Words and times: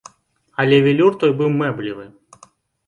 Але 0.63 0.79
велюр 0.87 1.11
той 1.25 1.37
быў 1.43 1.49
мэблевы. 1.61 2.05